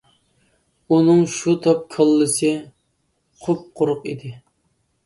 ئۇنىڭ 0.95 1.21
شۇ 1.35 1.53
تاپ 1.67 1.83
كاللىسى 1.97 2.51
قۇپقۇرۇق 3.47 4.11
ئىدى. 4.15 4.35